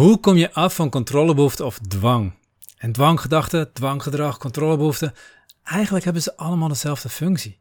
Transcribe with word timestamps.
Hoe 0.00 0.20
kom 0.20 0.36
je 0.36 0.52
af 0.52 0.74
van 0.74 0.90
controlebehoefte 0.90 1.64
of 1.64 1.78
dwang? 1.78 2.32
En 2.76 2.92
dwanggedachten, 2.92 3.72
dwanggedrag, 3.72 4.38
controlebehoefte, 4.38 5.12
eigenlijk 5.64 6.04
hebben 6.04 6.22
ze 6.22 6.36
allemaal 6.36 6.68
dezelfde 6.68 7.08
functie. 7.08 7.60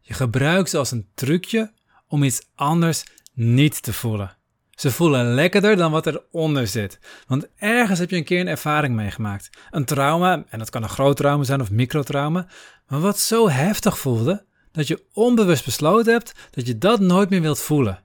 Je 0.00 0.14
gebruikt 0.14 0.70
ze 0.70 0.78
als 0.78 0.90
een 0.90 1.08
trucje 1.14 1.72
om 2.08 2.22
iets 2.22 2.42
anders 2.54 3.04
niet 3.32 3.82
te 3.82 3.92
voelen. 3.92 4.36
Ze 4.70 4.90
voelen 4.90 5.34
lekkerder 5.34 5.76
dan 5.76 5.90
wat 5.90 6.06
eronder 6.06 6.66
zit. 6.66 6.98
Want 7.26 7.48
ergens 7.56 7.98
heb 7.98 8.10
je 8.10 8.16
een 8.16 8.24
keer 8.24 8.40
een 8.40 8.48
ervaring 8.48 8.94
meegemaakt. 8.94 9.50
Een 9.70 9.84
trauma, 9.84 10.44
en 10.48 10.58
dat 10.58 10.70
kan 10.70 10.82
een 10.82 10.88
groot 10.88 11.16
trauma 11.16 11.44
zijn 11.44 11.60
of 11.60 11.70
microtrauma, 11.70 12.46
maar 12.88 13.00
wat 13.00 13.18
zo 13.18 13.48
heftig 13.48 13.98
voelde 13.98 14.44
dat 14.72 14.86
je 14.86 15.04
onbewust 15.12 15.64
besloten 15.64 16.12
hebt 16.12 16.34
dat 16.50 16.66
je 16.66 16.78
dat 16.78 17.00
nooit 17.00 17.30
meer 17.30 17.40
wilt 17.40 17.60
voelen. 17.60 18.02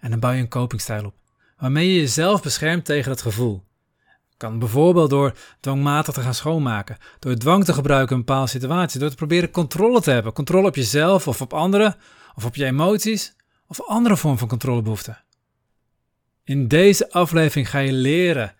En 0.00 0.10
dan 0.10 0.20
bouw 0.20 0.32
je 0.32 0.40
een 0.40 0.48
copingstijl 0.48 1.04
op, 1.04 1.14
waarmee 1.60 1.92
je 1.92 2.00
jezelf 2.00 2.42
beschermt 2.42 2.84
tegen 2.84 3.10
het 3.10 3.22
gevoel. 3.22 3.64
Kan 4.36 4.58
bijvoorbeeld 4.58 5.10
door 5.10 5.32
dwangmatig 5.60 6.14
te 6.14 6.20
gaan 6.20 6.34
schoonmaken, 6.34 6.96
door 7.18 7.34
dwang 7.34 7.64
te 7.64 7.72
gebruiken 7.72 8.10
in 8.10 8.20
een 8.20 8.26
bepaalde 8.26 8.50
situatie, 8.50 9.00
door 9.00 9.10
te 9.10 9.16
proberen 9.16 9.50
controle 9.50 10.00
te 10.00 10.10
hebben. 10.10 10.32
Controle 10.32 10.66
op 10.66 10.74
jezelf 10.74 11.28
of 11.28 11.40
op 11.40 11.52
anderen, 11.52 11.96
of 12.34 12.44
op 12.44 12.54
je 12.54 12.64
emoties, 12.64 13.34
of 13.66 13.82
andere 13.82 14.16
vorm 14.16 14.38
van 14.38 14.48
controlebehoefte. 14.48 15.16
In 16.44 16.68
deze 16.68 17.12
aflevering 17.12 17.70
ga 17.70 17.78
je 17.78 17.92
leren 17.92 18.54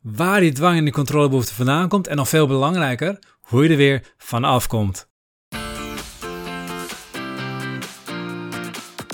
waar 0.00 0.40
die 0.40 0.52
dwang 0.52 0.78
en 0.78 0.84
die 0.84 0.92
controlebehoefte 0.92 1.54
vandaan 1.54 1.88
komt 1.88 2.06
en 2.06 2.16
nog 2.16 2.28
veel 2.28 2.46
belangrijker, 2.46 3.18
hoe 3.40 3.62
je 3.62 3.68
er 3.68 3.76
weer 3.76 4.14
vanaf 4.18 4.66
komt. 4.66 5.08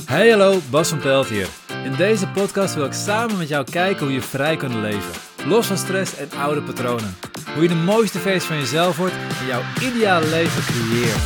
Hey 0.05 0.31
hallo, 0.31 0.61
Bas 0.71 0.89
van 0.89 0.99
Pelt 0.99 1.29
hier. 1.29 1.62
In 1.85 1.95
deze 1.97 2.29
podcast 2.29 2.75
wil 2.75 2.85
ik 2.85 2.93
samen 2.93 3.39
met 3.39 3.49
jou 3.49 3.65
kijken 3.71 4.05
hoe 4.05 4.15
je 4.15 4.21
vrij 4.21 4.57
kunt 4.57 4.75
leven. 4.75 5.21
Los 5.47 5.67
van 5.67 5.77
stress 5.77 6.17
en 6.17 6.29
oude 6.39 6.63
patronen. 6.63 7.15
Hoe 7.55 7.63
je 7.63 7.69
de 7.69 7.75
mooiste 7.75 8.19
versie 8.19 8.49
van 8.49 8.59
jezelf 8.59 8.97
wordt 8.97 9.15
en 9.41 9.47
jouw 9.47 9.63
ideale 9.81 10.27
leven 10.27 10.63
creëert. 10.63 11.23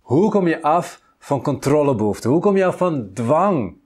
Hoe 0.00 0.30
kom 0.30 0.48
je 0.48 0.62
af 0.62 1.00
van 1.18 1.42
controlebehoefte? 1.42 2.28
Hoe 2.28 2.40
kom 2.40 2.56
je 2.56 2.64
af 2.64 2.76
van 2.76 3.10
dwang? 3.12 3.76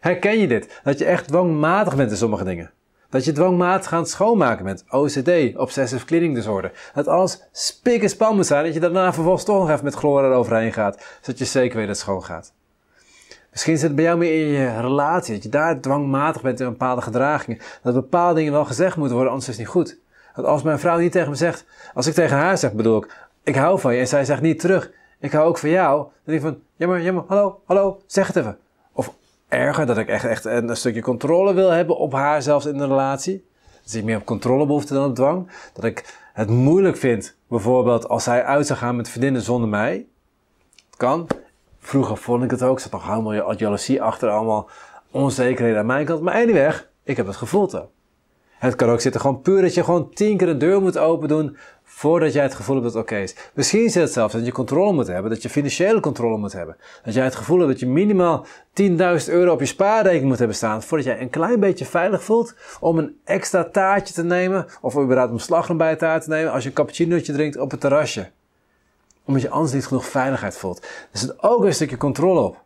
Herken 0.00 0.38
je 0.38 0.46
dit? 0.46 0.80
Dat 0.84 0.98
je 0.98 1.04
echt 1.04 1.28
dwangmatig 1.28 1.96
bent 1.96 2.10
in 2.10 2.16
sommige 2.16 2.44
dingen. 2.44 2.73
Dat 3.14 3.24
je 3.24 3.32
dwangmatig 3.32 3.88
gaat 3.88 4.08
schoonmaken 4.08 4.64
bent. 4.64 4.84
OCD, 4.90 5.56
Obsessive 5.56 6.04
Cleaning 6.04 6.34
Disorder. 6.34 6.72
Dat 6.94 7.08
alles 7.08 7.42
spik 7.52 8.02
en 8.02 8.08
span 8.08 8.34
moet 8.34 8.46
zijn. 8.46 8.64
Dat 8.64 8.74
je 8.74 8.80
daarna 8.80 9.12
vervolgens 9.12 9.44
toch 9.44 9.58
nog 9.58 9.70
even 9.70 9.84
met 9.84 9.94
chloor 9.94 10.24
eroverheen 10.24 10.72
gaat. 10.72 11.04
Zodat 11.20 11.38
je 11.38 11.44
zeker 11.44 11.76
weet 11.76 11.86
dat 11.86 11.96
het 11.96 12.04
schoon 12.04 12.24
gaat. 12.24 12.52
Misschien 13.50 13.76
zit 13.76 13.86
het 13.86 13.94
bij 13.94 14.04
jou 14.04 14.18
meer 14.18 14.46
in 14.46 14.52
je 14.52 14.80
relatie. 14.80 15.34
Dat 15.34 15.42
je 15.42 15.48
daar 15.48 15.80
dwangmatig 15.80 16.42
bent 16.42 16.60
in 16.60 16.66
bepaalde 16.66 17.02
gedragingen. 17.02 17.58
Dat 17.82 17.94
bepaalde 17.94 18.34
dingen 18.34 18.52
wel 18.52 18.64
gezegd 18.64 18.96
moeten 18.96 19.14
worden, 19.14 19.32
anders 19.32 19.50
is 19.50 19.56
het 19.56 19.66
niet 19.66 19.74
goed. 19.74 19.98
Dat 20.34 20.44
als 20.44 20.62
mijn 20.62 20.78
vrouw 20.78 20.98
niet 20.98 21.12
tegen 21.12 21.30
me 21.30 21.36
zegt. 21.36 21.64
Als 21.94 22.06
ik 22.06 22.14
tegen 22.14 22.36
haar 22.36 22.58
zeg, 22.58 22.72
bedoel 22.72 22.96
ik. 22.96 23.16
Ik 23.42 23.56
hou 23.56 23.80
van 23.80 23.94
je. 23.94 24.00
En 24.00 24.08
zij 24.08 24.24
zegt 24.24 24.40
niet 24.40 24.60
terug. 24.60 24.90
Ik 25.18 25.32
hou 25.32 25.46
ook 25.46 25.58
van 25.58 25.70
jou. 25.70 25.96
Dan 25.98 26.10
denk 26.24 26.38
ik 26.38 26.46
van, 26.46 26.58
jammer, 26.76 27.02
jammer, 27.02 27.24
hallo, 27.26 27.60
hallo, 27.64 28.00
zeg 28.06 28.26
het 28.26 28.36
even. 28.36 28.58
Erger, 29.54 29.86
dat 29.86 29.98
ik 29.98 30.08
echt, 30.08 30.24
echt 30.24 30.44
een, 30.44 30.76
stukje 30.76 31.00
controle 31.00 31.54
wil 31.54 31.70
hebben 31.70 31.96
op 31.96 32.12
haar, 32.12 32.42
zelfs 32.42 32.66
in 32.66 32.78
de 32.78 32.86
relatie. 32.86 33.44
Dat 33.82 33.94
ik 33.94 34.04
meer 34.04 34.16
op 34.16 34.24
controlebehoefte 34.24 34.94
dan 34.94 35.08
op 35.08 35.14
dwang. 35.14 35.50
Dat 35.72 35.84
ik 35.84 36.18
het 36.32 36.48
moeilijk 36.48 36.96
vind, 36.96 37.36
bijvoorbeeld 37.48 38.08
als 38.08 38.24
zij 38.24 38.44
uit 38.44 38.66
zou 38.66 38.78
gaan 38.78 38.96
met 38.96 39.08
vriendinnen 39.08 39.42
zonder 39.42 39.68
mij. 39.68 40.06
Het 40.86 40.96
kan. 40.96 41.26
Vroeger 41.78 42.16
vond 42.16 42.44
ik 42.44 42.50
het 42.50 42.62
ook. 42.62 42.80
Zat 42.80 42.92
nog 42.92 43.06
helemaal 43.06 43.56
jaloezie 43.56 44.02
achter, 44.02 44.28
allemaal 44.28 44.68
onzekerheden 45.10 45.78
aan 45.78 45.86
mijn 45.86 46.06
kant. 46.06 46.20
Maar 46.20 46.34
anyway, 46.34 46.74
ik 47.02 47.16
heb 47.16 47.26
het 47.26 47.36
gevoeld. 47.36 47.82
Het 48.58 48.76
kan 48.76 48.88
ook 48.88 49.00
zitten 49.00 49.20
gewoon 49.20 49.40
puur 49.40 49.62
dat 49.62 49.74
je 49.74 49.84
gewoon 49.84 50.10
tien 50.10 50.36
keer 50.36 50.46
de 50.46 50.56
deur 50.56 50.80
moet 50.80 50.98
open 50.98 51.28
doen 51.28 51.56
voordat 51.96 52.32
jij 52.32 52.42
het 52.42 52.54
gevoel 52.54 52.74
hebt 52.74 52.92
dat 52.92 52.94
het 52.94 53.12
oké 53.12 53.22
is. 53.22 53.34
Misschien 53.52 53.90
zit 53.90 54.02
het 54.02 54.12
zelfs 54.12 54.32
dat 54.32 54.44
je 54.44 54.52
controle 54.52 54.92
moet 54.92 55.06
hebben, 55.06 55.30
dat 55.30 55.42
je 55.42 55.48
financiële 55.48 56.00
controle 56.00 56.36
moet 56.36 56.52
hebben. 56.52 56.76
Dat 57.04 57.14
jij 57.14 57.24
het 57.24 57.34
gevoel 57.34 57.58
hebt 57.58 57.70
dat 57.70 57.80
je 57.80 57.86
minimaal 57.86 58.46
10.000 58.80 58.96
euro 59.26 59.52
op 59.52 59.60
je 59.60 59.66
spaarrekening 59.66 60.28
moet 60.28 60.38
hebben 60.38 60.56
staan 60.56 60.82
voordat 60.82 61.06
jij 61.06 61.20
een 61.20 61.30
klein 61.30 61.60
beetje 61.60 61.84
veilig 61.84 62.24
voelt 62.24 62.54
om 62.80 62.98
een 62.98 63.18
extra 63.24 63.64
taartje 63.64 64.14
te 64.14 64.24
nemen 64.24 64.66
of 64.80 64.98
überhaupt 64.98 65.32
een 65.32 65.40
slagroom 65.40 65.76
bij 65.78 65.90
het 65.90 65.98
taart 65.98 66.22
te 66.22 66.28
nemen 66.28 66.52
als 66.52 66.62
je 66.62 66.68
een 66.68 66.74
cappuccinootje 66.74 67.32
drinkt 67.32 67.56
op 67.56 67.70
het 67.70 67.80
terrasje. 67.80 68.30
Omdat 69.24 69.42
je 69.42 69.50
anders 69.50 69.72
niet 69.72 69.86
genoeg 69.86 70.06
veiligheid 70.06 70.56
voelt. 70.56 70.82
Er 71.12 71.18
zit 71.18 71.42
ook 71.42 71.64
een 71.64 71.74
stukje 71.74 71.96
controle 71.96 72.40
op. 72.40 72.62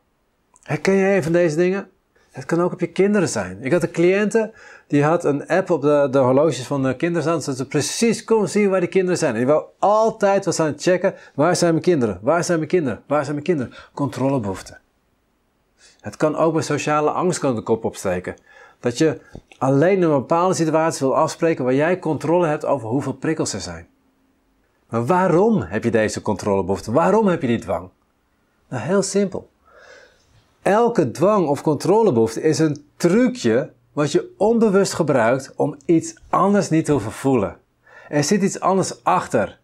Herken 0.62 0.97
jij 0.97 1.17
een 1.17 1.22
van 1.22 1.33
deze 1.33 1.56
dingen? 1.56 1.91
Het 2.31 2.44
kan 2.44 2.61
ook 2.61 2.72
op 2.72 2.81
je 2.81 2.87
kinderen 2.87 3.28
zijn. 3.28 3.59
Ik 3.61 3.72
had 3.72 3.83
een 3.83 3.91
cliënte 3.91 4.53
die 4.87 5.05
had 5.05 5.25
een 5.25 5.47
app 5.47 5.71
op 5.71 5.83
de, 5.83 6.09
de 6.11 6.19
horloges 6.19 6.66
van 6.66 6.83
de 6.83 6.97
kinderen 6.97 7.22
staan, 7.22 7.43
zodat 7.43 7.56
ze 7.56 7.66
precies 7.66 8.25
kon 8.25 8.49
zien 8.49 8.71
waar 8.71 8.81
die 8.81 8.89
kinderen 8.89 9.19
zijn. 9.19 9.33
En 9.33 9.39
die 9.39 9.47
wou 9.47 9.65
altijd 9.78 10.44
was 10.44 10.61
aan 10.61 10.75
checken, 10.77 11.15
waar 11.34 11.56
zijn 11.56 11.71
mijn 11.71 11.84
kinderen? 11.84 12.19
Waar 12.22 12.44
zijn 12.44 12.59
mijn 12.59 12.71
kinderen? 12.71 13.03
Waar 13.06 13.22
zijn 13.22 13.33
mijn 13.33 13.47
kinderen? 13.47 13.75
Controlebehoefte. 13.94 14.78
Het 16.00 16.17
kan 16.17 16.37
ook 16.37 16.53
bij 16.53 16.62
sociale 16.62 17.11
angst 17.11 17.38
kan 17.38 17.55
de 17.55 17.62
kop 17.62 17.84
opsteken. 17.84 18.37
Dat 18.81 18.99
je 18.99 19.21
alleen 19.59 20.03
een 20.03 20.11
bepaalde 20.11 20.55
situatie 20.55 21.06
wil 21.06 21.17
afspreken 21.17 21.65
waar 21.65 21.75
jij 21.75 21.99
controle 21.99 22.47
hebt 22.47 22.65
over 22.65 22.88
hoeveel 22.88 23.12
prikkels 23.12 23.53
er 23.53 23.61
zijn. 23.61 23.87
Maar 24.88 25.06
waarom 25.06 25.62
heb 25.62 25.84
je 25.84 25.91
deze 25.91 26.22
controlebehoefte? 26.22 26.93
Waarom 26.93 27.27
heb 27.27 27.41
je 27.41 27.47
die 27.47 27.59
dwang? 27.59 27.88
Nou, 28.69 28.83
heel 28.83 29.03
simpel. 29.03 29.49
Elke 30.69 31.11
dwang 31.11 31.47
of 31.47 31.62
controlebehoefte 31.62 32.43
is 32.43 32.59
een 32.59 32.84
trucje 32.97 33.73
wat 33.93 34.12
je 34.12 34.34
onbewust 34.37 34.93
gebruikt 34.93 35.53
om 35.56 35.77
iets 35.84 36.15
anders 36.29 36.69
niet 36.69 36.84
te 36.84 36.93
hoeven 36.93 37.12
voelen. 37.12 37.56
Er 38.09 38.25
zit 38.25 38.43
iets 38.43 38.61
anders 38.61 39.05
achter. 39.05 39.59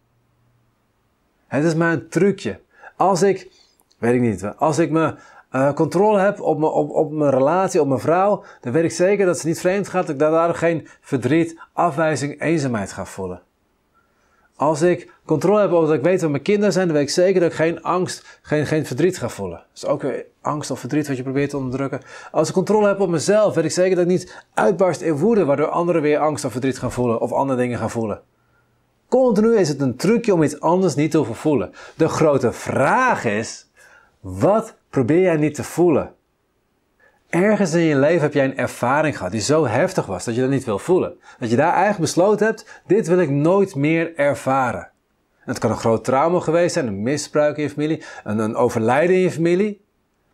Het 1.47 1.65
is 1.65 1.75
maar 1.75 1.93
een 1.93 2.09
trucje. 2.09 2.61
Als 2.97 3.23
ik, 3.23 3.51
weet 3.99 4.15
ik 4.15 4.21
niet, 4.21 4.45
als 4.57 4.79
ik 4.79 4.91
me 4.91 5.15
uh, 5.53 5.73
controle 5.73 6.19
heb 6.19 6.41
op, 6.41 6.59
me, 6.59 6.67
op, 6.67 6.91
op 6.91 7.13
mijn 7.13 7.31
relatie, 7.31 7.81
op 7.81 7.89
mijn 7.89 8.01
vrouw, 8.01 8.45
dan 8.61 8.73
weet 8.73 8.85
ik 8.85 8.93
zeker 8.93 9.27
dat 9.27 9.39
ze 9.39 9.47
niet 9.47 9.61
vreemd 9.61 9.89
gaat, 9.89 10.07
dat 10.07 10.15
ik 10.15 10.19
daardoor 10.19 10.55
geen 10.55 10.89
verdriet, 11.01 11.61
afwijzing, 11.73 12.41
eenzaamheid 12.41 12.93
ga 12.93 13.05
voelen. 13.05 13.43
Als 14.57 14.83
ik 14.83 15.13
controle 15.25 15.61
heb 15.61 15.71
over 15.71 15.89
dat 15.89 15.97
ik 15.97 16.03
weet 16.03 16.21
wat 16.21 16.31
mijn 16.31 16.43
kinderen 16.43 16.73
zijn, 16.73 16.87
dan 16.87 16.97
weet 16.97 17.07
ik 17.07 17.13
zeker 17.13 17.41
dat 17.41 17.51
ik 17.51 17.57
geen 17.57 17.83
angst, 17.83 18.39
geen, 18.43 18.67
geen 18.67 18.87
verdriet 18.87 19.19
ga 19.19 19.29
voelen. 19.29 19.59
Dat 19.59 19.83
is 19.83 19.87
ook 19.87 20.03
weer 20.03 20.27
angst 20.41 20.71
of 20.71 20.81
verdriet 20.81 21.09
wat 21.09 21.17
je 21.17 21.23
probeert 21.23 21.51
te 21.51 21.57
onderdrukken. 21.57 22.01
Als 22.31 22.49
ik 22.49 22.55
controle 22.55 22.87
heb 22.87 23.01
op 23.01 23.09
mezelf, 23.09 23.55
weet 23.55 23.65
ik 23.65 23.71
zeker 23.71 23.97
dat 23.97 24.05
ik 24.05 24.11
niet 24.11 24.45
uitbarst 24.55 25.01
in 25.01 25.17
woede, 25.17 25.45
waardoor 25.45 25.69
anderen 25.69 26.03
weer 26.03 26.19
angst 26.19 26.45
of 26.45 26.53
verdriet 26.53 26.79
gaan 26.79 26.93
voelen 26.93 27.21
of 27.21 27.33
andere 27.33 27.59
dingen 27.59 27.79
gaan 27.79 27.91
voelen. 27.91 28.21
Continu 29.09 29.57
is 29.57 29.69
het 29.69 29.81
een 29.81 29.97
trucje 29.97 30.35
om 30.35 30.43
iets 30.43 30.61
anders 30.61 30.95
niet 30.95 31.11
te 31.11 31.17
hoeven 31.17 31.35
voelen. 31.35 31.73
De 31.97 32.09
grote 32.09 32.53
vraag 32.53 33.25
is, 33.25 33.71
wat 34.21 34.75
probeer 34.91 35.21
jij 35.21 35.37
niet 35.37 35.55
te 35.55 35.65
voelen? 35.65 36.15
Ergens 37.35 37.73
in 37.73 37.81
je 37.81 37.97
leven 37.97 38.21
heb 38.21 38.33
jij 38.33 38.45
een 38.45 38.57
ervaring 38.57 39.17
gehad 39.17 39.33
die 39.33 39.41
zo 39.41 39.67
heftig 39.67 40.07
was 40.07 40.25
dat 40.25 40.35
je 40.35 40.41
dat 40.41 40.51
niet 40.51 40.65
wil 40.65 40.79
voelen. 40.79 41.19
Dat 41.39 41.51
je 41.51 41.57
daar 41.57 41.73
eigenlijk 41.73 42.01
besloten 42.01 42.47
hebt, 42.47 42.83
dit 42.87 43.07
wil 43.07 43.19
ik 43.19 43.31
nooit 43.31 43.75
meer 43.75 44.17
ervaren. 44.17 44.91
het 45.41 45.59
kan 45.59 45.71
een 45.71 45.77
groot 45.77 46.05
trauma 46.05 46.41
geweest 46.41 46.73
zijn, 46.75 46.87
een 46.87 47.03
misbruik 47.03 47.57
in 47.57 47.63
je 47.63 47.71
familie, 47.71 48.03
een, 48.25 48.39
een 48.39 48.57
overlijden 48.57 49.17
in 49.17 49.23
je 49.23 49.31
familie. 49.31 49.85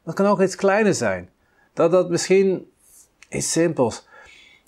Dat 0.04 0.14
kan 0.14 0.26
ook 0.26 0.42
iets 0.42 0.54
kleiner 0.54 0.94
zijn. 0.94 1.30
Dat 1.72 1.90
dat 1.90 2.10
misschien 2.10 2.70
iets 3.28 3.52
simpels. 3.52 4.08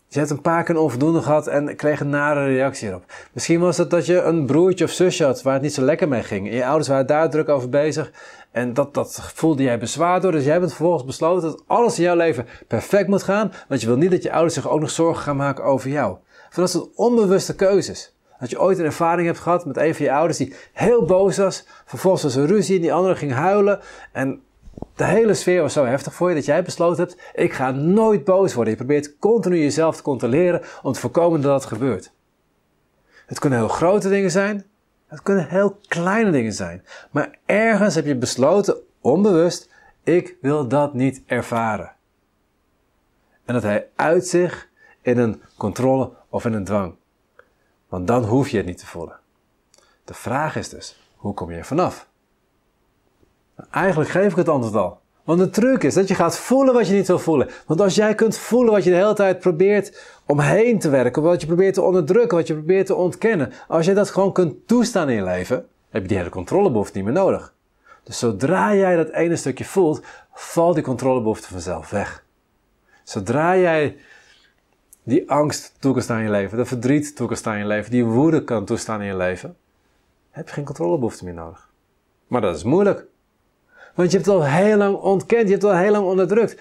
Je 0.08 0.18
hebt 0.18 0.30
een 0.30 0.40
paar 0.40 0.64
keer 0.64 0.76
onvoldoende 0.76 1.22
gehad 1.22 1.46
en 1.46 1.76
kreeg 1.76 2.00
een 2.00 2.08
nare 2.08 2.44
reactie 2.44 2.88
erop. 2.88 3.04
Misschien 3.32 3.60
was 3.60 3.76
het 3.76 3.90
dat 3.90 4.06
je 4.06 4.22
een 4.22 4.46
broertje 4.46 4.84
of 4.84 4.90
zusje 4.90 5.24
had 5.24 5.42
waar 5.42 5.52
het 5.52 5.62
niet 5.62 5.74
zo 5.74 5.82
lekker 5.82 6.08
mee 6.08 6.22
ging. 6.22 6.48
En 6.48 6.54
je 6.54 6.66
ouders 6.66 6.88
waren 6.88 7.06
daar 7.06 7.30
druk 7.30 7.48
over 7.48 7.68
bezig. 7.68 8.10
En 8.52 8.74
dat, 8.74 8.94
dat 8.94 9.20
voelde 9.34 9.62
jij 9.62 9.78
bezwaar 9.78 10.20
door. 10.20 10.32
Dus 10.32 10.44
jij 10.44 10.52
hebt 10.52 10.66
vervolgens 10.66 11.04
besloten 11.04 11.50
dat 11.50 11.62
alles 11.66 11.96
in 11.98 12.04
jouw 12.04 12.16
leven 12.16 12.46
perfect 12.68 13.08
moet 13.08 13.22
gaan. 13.22 13.52
Want 13.68 13.80
je 13.80 13.86
wil 13.86 13.96
niet 13.96 14.10
dat 14.10 14.22
je 14.22 14.32
ouders 14.32 14.54
zich 14.54 14.68
ook 14.68 14.80
nog 14.80 14.90
zorgen 14.90 15.22
gaan 15.22 15.36
maken 15.36 15.64
over 15.64 15.90
jou. 15.90 16.16
Van 16.50 16.62
dat 16.62 16.72
soort 16.72 16.94
onbewuste 16.94 17.54
keuzes. 17.54 18.14
Dat 18.40 18.50
je 18.50 18.60
ooit 18.60 18.78
een 18.78 18.84
ervaring 18.84 19.26
hebt 19.26 19.38
gehad 19.38 19.64
met 19.64 19.76
een 19.76 19.94
van 19.94 20.04
je 20.04 20.12
ouders 20.12 20.38
die 20.38 20.54
heel 20.72 21.04
boos 21.04 21.36
was. 21.36 21.66
Vervolgens 21.84 22.22
was 22.22 22.36
er 22.36 22.46
ruzie 22.46 22.76
en 22.76 22.82
die 22.82 22.92
andere 22.92 23.16
ging 23.16 23.32
huilen. 23.32 23.80
En 24.12 24.42
de 24.94 25.04
hele 25.04 25.34
sfeer 25.34 25.60
was 25.60 25.72
zo 25.72 25.84
heftig 25.84 26.14
voor 26.14 26.28
je 26.28 26.34
dat 26.34 26.44
jij 26.44 26.62
besloten 26.62 27.04
hebt: 27.04 27.20
ik 27.34 27.52
ga 27.52 27.70
nooit 27.70 28.24
boos 28.24 28.54
worden. 28.54 28.72
Je 28.72 28.78
probeert 28.78 29.18
continu 29.18 29.58
jezelf 29.58 29.96
te 29.96 30.02
controleren 30.02 30.62
om 30.82 30.92
te 30.92 31.00
voorkomen 31.00 31.40
dat 31.40 31.60
dat 31.60 31.64
gebeurt. 31.64 32.12
Het 33.26 33.38
kunnen 33.38 33.58
heel 33.58 33.68
grote 33.68 34.08
dingen 34.08 34.30
zijn, 34.30 34.64
het 35.12 35.22
kunnen 35.22 35.48
heel 35.48 35.78
kleine 35.88 36.30
dingen 36.30 36.52
zijn. 36.52 36.84
Maar 37.10 37.38
ergens 37.46 37.94
heb 37.94 38.04
je 38.04 38.16
besloten, 38.16 38.76
onbewust, 39.00 39.70
ik 40.02 40.36
wil 40.40 40.68
dat 40.68 40.94
niet 40.94 41.22
ervaren. 41.26 41.92
En 43.44 43.54
dat 43.54 43.62
hij 43.62 43.88
uit 43.96 44.26
zich 44.26 44.68
in 45.02 45.18
een 45.18 45.42
controle 45.56 46.12
of 46.28 46.44
in 46.44 46.52
een 46.52 46.64
dwang. 46.64 46.94
Want 47.88 48.06
dan 48.06 48.24
hoef 48.24 48.48
je 48.48 48.56
het 48.56 48.66
niet 48.66 48.78
te 48.78 48.86
voelen. 48.86 49.18
De 50.04 50.14
vraag 50.14 50.56
is 50.56 50.68
dus, 50.68 51.12
hoe 51.16 51.34
kom 51.34 51.50
je 51.50 51.56
er 51.56 51.64
vanaf? 51.64 52.08
Eigenlijk 53.70 54.10
geef 54.10 54.30
ik 54.30 54.36
het 54.36 54.48
antwoord 54.48 54.74
al. 54.74 55.00
Want 55.24 55.38
de 55.38 55.50
truc 55.50 55.82
is 55.82 55.94
dat 55.94 56.08
je 56.08 56.14
gaat 56.14 56.36
voelen 56.36 56.74
wat 56.74 56.88
je 56.88 56.94
niet 56.94 57.06
wil 57.06 57.18
voelen. 57.18 57.50
Want 57.66 57.80
als 57.80 57.94
jij 57.94 58.14
kunt 58.14 58.36
voelen 58.36 58.72
wat 58.72 58.84
je 58.84 58.90
de 58.90 58.96
hele 58.96 59.14
tijd 59.14 59.38
probeert 59.38 60.00
omheen 60.26 60.78
te 60.78 60.88
werken, 60.88 61.22
wat 61.22 61.40
je 61.40 61.46
probeert 61.46 61.74
te 61.74 61.82
onderdrukken, 61.82 62.36
wat 62.36 62.46
je 62.46 62.54
probeert 62.54 62.86
te 62.86 62.94
ontkennen, 62.94 63.52
als 63.68 63.86
je 63.86 63.94
dat 63.94 64.10
gewoon 64.10 64.32
kunt 64.32 64.68
toestaan 64.68 65.08
in 65.08 65.16
je 65.16 65.22
leven, 65.22 65.66
heb 65.90 66.02
je 66.02 66.08
die 66.08 66.16
hele 66.16 66.30
controlebehoefte 66.30 66.96
niet 66.96 67.06
meer 67.06 67.14
nodig. 67.14 67.54
Dus 68.02 68.18
zodra 68.18 68.74
jij 68.74 68.96
dat 68.96 69.08
ene 69.08 69.36
stukje 69.36 69.64
voelt, 69.64 70.02
valt 70.32 70.74
die 70.74 70.84
controlebehoefte 70.84 71.48
vanzelf 71.48 71.90
weg. 71.90 72.24
Zodra 73.02 73.56
jij 73.56 73.96
die 75.02 75.30
angst 75.30 75.74
toe 75.78 76.00
staan 76.00 76.18
in 76.18 76.24
je 76.24 76.30
leven, 76.30 76.58
de 76.58 76.64
verdriet 76.64 77.16
toe 77.16 77.34
staan 77.34 77.54
in 77.54 77.60
je 77.60 77.66
leven, 77.66 77.90
die 77.90 78.04
woede 78.04 78.44
kan 78.44 78.64
toestaan 78.64 79.00
in 79.00 79.06
je 79.06 79.16
leven, 79.16 79.56
heb 80.30 80.48
je 80.48 80.54
geen 80.54 80.64
controlebehoefte 80.64 81.24
meer 81.24 81.34
nodig. 81.34 81.70
Maar 82.26 82.40
dat 82.40 82.56
is 82.56 82.62
moeilijk. 82.62 83.06
Want 83.94 84.10
je 84.10 84.16
hebt 84.16 84.28
het 84.28 84.36
al 84.36 84.44
heel 84.44 84.76
lang 84.76 84.96
ontkend, 84.96 85.42
je 85.42 85.50
hebt 85.50 85.62
het 85.62 85.72
al 85.72 85.78
heel 85.78 85.90
lang 85.90 86.06
onderdrukt. 86.06 86.56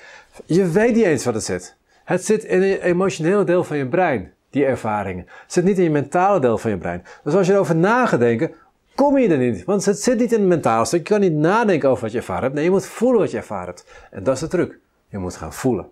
Je 0.45 0.67
weet 0.69 0.95
niet 0.95 1.05
eens 1.05 1.25
wat 1.25 1.33
het 1.33 1.43
zit. 1.43 1.75
Het 2.03 2.25
zit 2.25 2.43
in 2.43 2.61
het 2.61 2.81
emotionele 2.81 3.43
deel 3.43 3.63
van 3.63 3.77
je 3.77 3.87
brein, 3.87 4.33
die 4.49 4.65
ervaringen. 4.65 5.25
Het 5.43 5.53
zit 5.53 5.63
niet 5.63 5.77
in 5.77 5.83
je 5.83 5.89
mentale 5.89 6.39
deel 6.39 6.57
van 6.57 6.71
je 6.71 6.77
brein. 6.77 7.03
Dus 7.23 7.33
als 7.33 7.47
je 7.47 7.53
erover 7.53 7.75
na 7.75 8.05
gaat 8.05 8.49
kom 8.95 9.17
je 9.17 9.29
er 9.29 9.37
niet. 9.37 9.63
Want 9.63 9.85
het 9.85 10.01
zit 10.01 10.19
niet 10.19 10.31
in 10.31 10.39
het 10.39 10.47
mentale 10.47 10.85
stuk. 10.85 11.07
Je 11.07 11.13
kan 11.13 11.21
niet 11.21 11.33
nadenken 11.33 11.89
over 11.89 12.03
wat 12.03 12.11
je 12.11 12.17
ervaren 12.17 12.43
hebt. 12.43 12.55
Nee, 12.55 12.63
je 12.63 12.69
moet 12.69 12.85
voelen 12.85 13.19
wat 13.19 13.31
je 13.31 13.37
ervaren 13.37 13.65
hebt. 13.65 13.85
En 14.11 14.23
dat 14.23 14.35
is 14.35 14.39
de 14.39 14.47
truc. 14.47 14.79
Je 15.09 15.17
moet 15.17 15.35
gaan 15.35 15.53
voelen. 15.53 15.89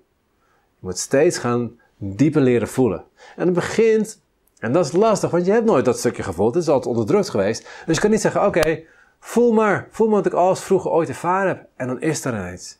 Je 0.50 0.86
moet 0.86 0.98
steeds 0.98 1.38
gaan 1.38 1.72
dieper 1.98 2.42
leren 2.42 2.68
voelen. 2.68 3.04
En 3.36 3.46
het 3.46 3.54
begint, 3.54 4.22
en 4.60 4.72
dat 4.72 4.86
is 4.86 4.92
lastig, 4.92 5.32
want 5.32 5.46
je 5.46 5.52
hebt 5.52 5.66
nooit 5.66 5.86
dat 5.86 6.00
stukje 6.00 6.24
gevoeld. 6.24 6.54
Het 6.54 6.64
is 6.64 6.70
altijd 6.70 6.96
onderdrukt 6.96 7.30
geweest. 7.30 7.68
Dus 7.86 7.96
je 7.96 8.02
kan 8.02 8.12
niet 8.12 8.22
zeggen, 8.22 8.46
oké, 8.46 8.80
voel 9.20 9.52
maar. 9.52 9.88
Voel 9.92 10.08
maar 10.08 10.16
wat 10.16 10.26
ik 10.26 10.34
alles 10.34 10.60
vroeger 10.60 10.92
ooit 10.92 11.10
ervaren 11.10 11.48
heb. 11.48 11.68
En 11.76 11.88
dan 11.88 12.02
is 12.02 12.26
er 12.26 12.34
ineens. 12.34 12.78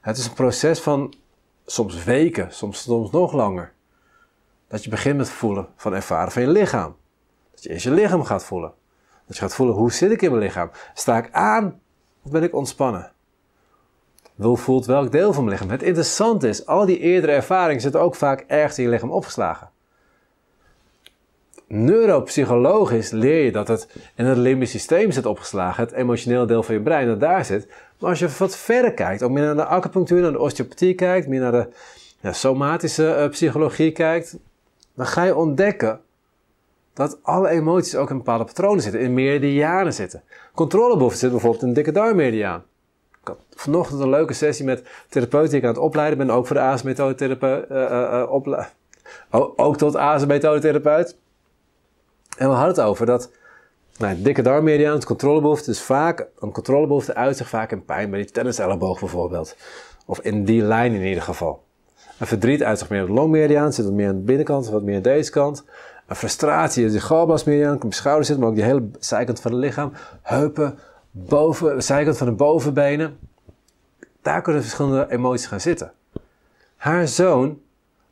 Het 0.00 0.16
is 0.16 0.26
een 0.26 0.32
proces 0.32 0.80
van 0.80 1.14
soms 1.66 2.04
weken, 2.04 2.52
soms, 2.52 2.82
soms 2.82 3.10
nog 3.10 3.32
langer. 3.32 3.72
Dat 4.68 4.84
je 4.84 4.90
begint 4.90 5.16
met 5.16 5.30
voelen 5.30 5.68
van 5.76 5.94
ervaren 5.94 6.32
van 6.32 6.42
je 6.42 6.48
lichaam. 6.48 6.96
Dat 7.50 7.62
je 7.62 7.68
eerst 7.68 7.84
je 7.84 7.90
lichaam 7.90 8.24
gaat 8.24 8.44
voelen. 8.44 8.72
Dat 9.26 9.36
je 9.36 9.42
gaat 9.42 9.54
voelen, 9.54 9.74
hoe 9.74 9.92
zit 9.92 10.10
ik 10.10 10.22
in 10.22 10.30
mijn 10.30 10.42
lichaam? 10.42 10.70
Sta 10.94 11.16
ik 11.16 11.32
aan 11.32 11.80
of 12.22 12.30
ben 12.30 12.42
ik 12.42 12.54
ontspannen? 12.54 13.12
Hoe 14.36 14.56
voelt 14.56 14.86
welk 14.86 15.12
deel 15.12 15.32
van 15.32 15.44
mijn 15.44 15.56
lichaam? 15.56 15.72
Het 15.72 15.82
interessante 15.82 16.48
is, 16.48 16.66
al 16.66 16.86
die 16.86 16.98
eerdere 16.98 17.32
ervaringen 17.32 17.80
zitten 17.80 18.00
ook 18.00 18.14
vaak 18.14 18.44
ergens 18.46 18.78
in 18.78 18.84
je 18.84 18.90
lichaam 18.90 19.10
opgeslagen. 19.10 19.70
Neuropsychologisch 21.68 23.10
leer 23.10 23.44
je 23.44 23.52
dat 23.52 23.68
het 23.68 23.88
in 24.14 24.24
het 24.24 24.38
limbisch 24.38 24.70
systeem 24.70 25.10
zit 25.10 25.26
opgeslagen, 25.26 25.84
het 25.84 25.92
emotionele 25.92 26.46
deel 26.46 26.62
van 26.62 26.74
je 26.74 26.80
brein 26.80 27.06
dat 27.06 27.20
daar 27.20 27.44
zit. 27.44 27.68
Maar 27.98 28.10
als 28.10 28.18
je 28.18 28.28
wat 28.38 28.56
verder 28.56 28.92
kijkt, 28.92 29.22
ook 29.22 29.30
meer 29.30 29.44
naar 29.44 29.54
de 29.54 29.64
acupunctuur, 29.64 30.20
naar 30.20 30.32
de 30.32 30.38
osteopathie 30.38 30.94
kijkt, 30.94 31.28
meer 31.28 31.40
naar 31.40 31.52
de 31.52 31.68
ja, 32.20 32.32
somatische 32.32 33.16
uh, 33.18 33.28
psychologie 33.28 33.92
kijkt, 33.92 34.36
dan 34.94 35.06
ga 35.06 35.22
je 35.22 35.36
ontdekken 35.36 36.00
dat 36.92 37.18
alle 37.22 37.48
emoties 37.48 37.96
ook 37.96 38.10
in 38.10 38.16
bepaalde 38.16 38.44
patronen 38.44 38.82
zitten, 38.82 39.00
in 39.00 39.14
meridianen 39.14 39.94
zitten. 39.94 40.22
Controlebehoefte 40.54 41.18
zit 41.18 41.30
bijvoorbeeld 41.30 41.62
in 41.62 41.68
de 41.68 41.74
dikke 41.74 41.92
darmmeridiaan. 41.92 42.64
Ik 43.20 43.28
had 43.28 43.38
vanochtend 43.54 44.00
een 44.00 44.10
leuke 44.10 44.32
sessie 44.32 44.64
met 44.64 44.82
therapeuten 45.08 45.50
die 45.50 45.58
ik 45.58 45.64
aan 45.64 45.74
het 45.74 45.82
opleiden 45.82 46.18
ben, 46.18 46.30
ook 46.30 46.46
voor 46.46 46.56
de 46.56 46.62
AS-methode 46.62 47.14
therapeut, 47.14 47.70
uh, 47.70 47.76
uh, 47.76 48.32
ook 49.56 49.76
tot 49.76 49.92
therapeut. 50.60 51.16
En 52.36 52.48
we 52.48 52.54
hadden 52.54 52.74
het 52.74 52.84
over 52.84 53.06
dat 53.06 53.30
nou, 53.98 54.22
dikke 54.22 54.42
darmmeridiaan, 54.42 55.04
controlebehoefte, 55.04 55.70
is 55.70 55.82
vaak, 55.82 56.26
een 56.38 56.52
controlebehoefte 56.52 57.14
uit 57.14 57.36
zich 57.36 57.48
vaak 57.48 57.72
in 57.72 57.84
pijn, 57.84 58.10
bij 58.10 58.20
die 58.20 58.30
tenniselleboog 58.30 59.00
bijvoorbeeld. 59.00 59.56
Of 60.06 60.20
in 60.20 60.44
die 60.44 60.62
lijn 60.62 60.92
in 60.92 61.02
ieder 61.02 61.22
geval. 61.22 61.64
Een 62.18 62.26
verdriet 62.26 62.62
uit 62.62 62.78
zich 62.78 62.88
meer 62.88 63.02
op 63.02 63.06
de 63.06 63.12
longmeridiaan, 63.12 63.72
zit 63.72 63.84
wat 63.84 63.94
meer 63.94 64.08
aan 64.08 64.16
de 64.16 64.22
binnenkant, 64.22 64.68
wat 64.68 64.82
meer 64.82 64.96
aan 64.96 65.02
deze 65.02 65.30
kant. 65.30 65.64
Een 66.06 66.16
frustratie 66.16 66.84
is 66.84 66.92
de 66.92 67.00
galblaasmeridiaan, 67.00 67.74
op 67.74 67.82
je 67.82 67.94
schouder 67.94 68.24
zit, 68.24 68.38
maar 68.38 68.48
ook 68.48 68.54
die 68.54 68.64
hele 68.64 68.88
zijkant 68.98 69.40
van 69.40 69.52
het 69.52 69.60
lichaam. 69.60 69.92
Heupen, 70.22 70.78
boven, 71.10 71.82
zijkant 71.82 72.16
van 72.16 72.26
de 72.26 72.32
bovenbenen. 72.32 73.18
Daar 74.22 74.42
kunnen 74.42 74.62
verschillende 74.62 75.06
emoties 75.10 75.46
gaan 75.46 75.60
zitten. 75.60 75.92
Haar 76.76 77.08
zoon 77.08 77.60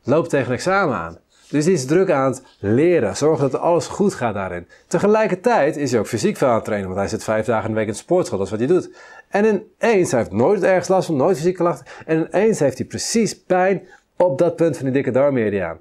loopt 0.02 0.30
tegen 0.30 0.46
een 0.46 0.52
examen 0.52 0.96
aan. 0.96 1.18
Dus 1.48 1.64
die 1.64 1.74
is 1.74 1.86
druk 1.86 2.10
aan 2.10 2.30
het 2.30 2.42
leren, 2.58 3.16
zorgen 3.16 3.50
dat 3.50 3.60
alles 3.60 3.86
goed 3.86 4.14
gaat 4.14 4.34
daarin. 4.34 4.68
Tegelijkertijd 4.86 5.76
is 5.76 5.90
hij 5.90 6.00
ook 6.00 6.06
fysiek 6.06 6.36
veel 6.36 6.48
aan 6.48 6.54
het 6.54 6.64
trainen, 6.64 6.88
want 6.88 7.00
hij 7.00 7.08
zit 7.10 7.24
vijf 7.24 7.46
dagen 7.46 7.64
in 7.64 7.70
de 7.70 7.78
week 7.78 7.86
in 7.86 7.92
de 7.92 7.98
sportschool, 7.98 8.38
dat 8.38 8.46
is 8.46 8.52
wat 8.52 8.68
hij 8.68 8.78
doet. 8.78 8.90
En 9.28 9.44
ineens, 9.44 10.10
hij 10.10 10.20
heeft 10.20 10.32
nooit 10.32 10.62
ergens 10.62 10.88
last 10.88 11.06
van, 11.06 11.16
nooit 11.16 11.36
fysieke 11.36 11.58
klachten, 11.58 11.86
en 12.06 12.26
ineens 12.26 12.58
heeft 12.58 12.78
hij 12.78 12.86
precies 12.86 13.42
pijn 13.42 13.82
op 14.16 14.38
dat 14.38 14.56
punt 14.56 14.76
van 14.76 14.84
die 14.84 14.94
dikke 14.94 15.10
darmmeridiaan. 15.10 15.78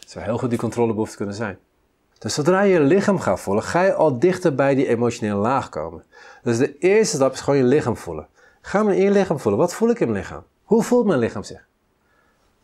Het 0.00 0.10
zou 0.10 0.24
heel 0.24 0.38
goed 0.38 0.50
die 0.50 0.58
controlebehoefte 0.58 1.16
kunnen 1.16 1.34
zijn. 1.34 1.58
Dus 2.18 2.34
zodra 2.34 2.62
je 2.62 2.72
je 2.72 2.80
lichaam 2.80 3.18
gaat 3.18 3.40
voelen, 3.40 3.62
ga 3.62 3.82
je 3.82 3.94
al 3.94 4.18
dichter 4.18 4.54
bij 4.54 4.74
die 4.74 4.88
emotionele 4.88 5.40
laag 5.40 5.68
komen. 5.68 6.04
Dus 6.42 6.58
de 6.58 6.78
eerste 6.78 7.16
stap 7.16 7.32
is 7.32 7.40
gewoon 7.40 7.58
je 7.58 7.64
lichaam 7.64 7.96
voelen. 7.96 8.26
Ga 8.60 8.82
maar 8.82 8.94
in 8.94 9.04
je 9.04 9.10
lichaam 9.10 9.38
voelen. 9.38 9.60
Wat 9.60 9.74
voel 9.74 9.90
ik 9.90 10.00
in 10.00 10.10
mijn 10.10 10.22
lichaam? 10.22 10.42
Hoe 10.62 10.82
voelt 10.82 11.06
mijn 11.06 11.18
lichaam 11.18 11.42
zich? 11.42 11.66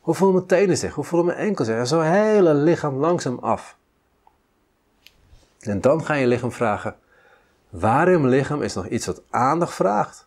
Hoe 0.09 0.17
voelen 0.17 0.37
mijn 0.37 0.61
tenen 0.61 0.77
zich? 0.77 0.95
Hoe 0.95 1.05
voelen 1.05 1.27
mijn 1.35 1.39
enkels 1.39 1.69
zich? 1.69 1.77
En 1.77 1.87
zo 1.87 2.01
hele 2.01 2.55
lichaam 2.55 2.97
langzaam 2.97 3.39
af. 3.39 3.77
En 5.61 5.81
dan 5.81 6.05
ga 6.05 6.15
je 6.15 6.27
lichaam 6.27 6.53
vragen, 6.53 6.97
waar 7.69 8.09
in 8.09 8.21
mijn 8.21 8.33
lichaam 8.33 8.63
is 8.63 8.75
nog 8.75 8.87
iets 8.87 9.07
wat 9.07 9.23
aandacht 9.31 9.75
vraagt? 9.75 10.27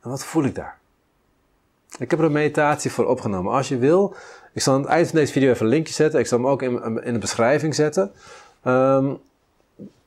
En 0.00 0.10
wat 0.10 0.24
voel 0.24 0.44
ik 0.44 0.54
daar? 0.54 0.78
Ik 1.98 2.10
heb 2.10 2.18
er 2.18 2.24
een 2.24 2.32
meditatie 2.32 2.92
voor 2.92 3.06
opgenomen. 3.06 3.52
Als 3.52 3.68
je 3.68 3.78
wil, 3.78 4.14
ik 4.52 4.62
zal 4.62 4.74
aan 4.74 4.80
het 4.80 4.88
eind 4.88 5.08
van 5.08 5.18
deze 5.18 5.32
video 5.32 5.50
even 5.50 5.64
een 5.64 5.72
linkje 5.72 5.94
zetten. 5.94 6.20
Ik 6.20 6.26
zal 6.26 6.38
hem 6.38 6.46
ook 6.46 6.62
in, 6.62 7.02
in 7.04 7.12
de 7.12 7.18
beschrijving 7.18 7.74
zetten. 7.74 8.12
Ehm, 8.62 9.14